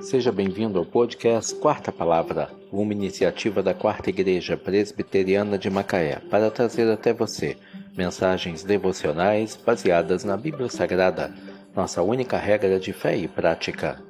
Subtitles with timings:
[0.00, 6.50] Seja bem-vindo ao podcast Quarta Palavra, uma iniciativa da Quarta Igreja Presbiteriana de Macaé para
[6.50, 7.58] trazer até você
[7.94, 11.34] mensagens devocionais baseadas na Bíblia Sagrada,
[11.76, 14.02] nossa única regra de fé e prática.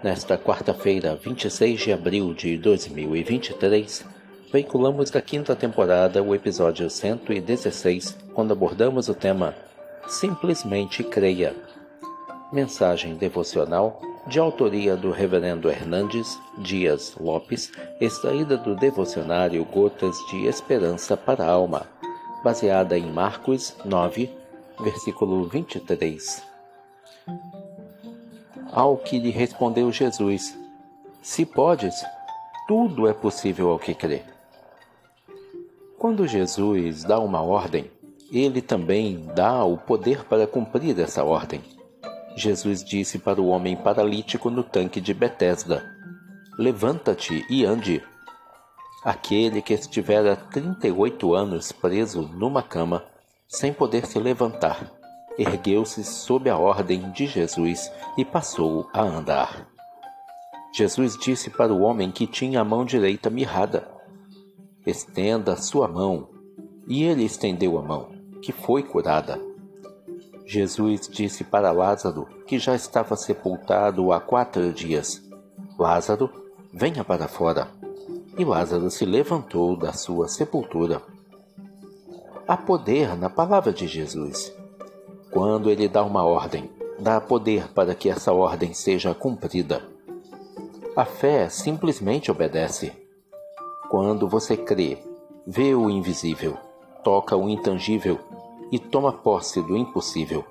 [0.00, 4.06] Nesta quarta-feira, 26 de abril de 2023,
[4.52, 9.56] veiculamos da quinta temporada o episódio 116, quando abordamos o tema
[10.06, 11.52] Simplesmente Creia.
[12.52, 21.16] Mensagem devocional de autoria do Reverendo Hernandes Dias Lopes, extraída do devocionário Gotas de Esperança
[21.16, 21.86] para a Alma,
[22.44, 24.30] baseada em Marcos 9,
[24.80, 26.42] versículo 23.
[28.72, 30.56] Ao que lhe respondeu Jesus:
[31.22, 31.94] Se podes,
[32.68, 34.22] tudo é possível ao que crê.
[35.98, 37.90] Quando Jesus dá uma ordem,
[38.32, 41.60] ele também dá o poder para cumprir essa ordem.
[42.36, 45.84] Jesus disse para o homem paralítico no tanque de Betesda:
[46.58, 48.02] Levanta-te e ande.
[49.04, 53.04] Aquele que estivera 38 anos preso numa cama,
[53.48, 54.92] sem poder se levantar,
[55.38, 59.68] ergueu-se sob a ordem de Jesus e passou a andar.
[60.72, 63.88] Jesus disse para o homem que tinha a mão direita mirrada:
[64.86, 66.28] Estenda sua mão.
[66.86, 68.10] E ele estendeu a mão,
[68.42, 69.49] que foi curada.
[70.52, 75.22] Jesus disse para Lázaro, que já estava sepultado há quatro dias:
[75.78, 76.28] Lázaro,
[76.74, 77.68] venha para fora.
[78.36, 81.00] E Lázaro se levantou da sua sepultura.
[82.48, 84.52] Há poder na palavra de Jesus.
[85.30, 89.84] Quando ele dá uma ordem, dá poder para que essa ordem seja cumprida.
[90.96, 92.90] A fé simplesmente obedece.
[93.88, 94.98] Quando você crê,
[95.46, 96.58] vê o invisível,
[97.04, 98.18] toca o intangível
[98.70, 100.44] e toma posse do impossível.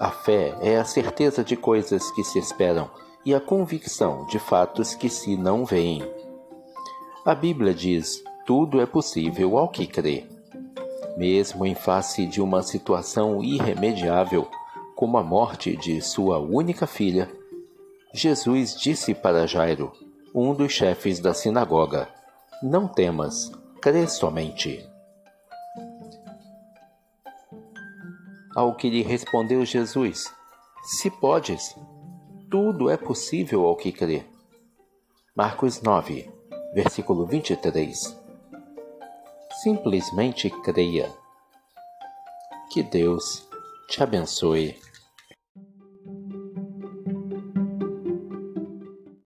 [0.00, 2.90] A fé é a certeza de coisas que se esperam
[3.24, 6.02] e a convicção de fatos que se não veem.
[7.24, 10.26] A Bíblia diz: tudo é possível ao que crê.
[11.16, 14.46] Mesmo em face de uma situação irremediável,
[14.94, 17.30] como a morte de sua única filha,
[18.12, 19.92] Jesus disse para Jairo,
[20.34, 22.08] um dos chefes da sinagoga:
[22.62, 23.50] Não temas,
[23.80, 24.84] crê somente.
[28.54, 30.32] Ao que lhe respondeu Jesus:
[30.82, 31.74] Se podes,
[32.48, 34.24] tudo é possível ao que crê.
[35.34, 36.30] Marcos 9,
[36.72, 38.16] versículo 23.
[39.62, 41.12] Simplesmente creia.
[42.72, 43.48] Que Deus
[43.88, 44.78] te abençoe.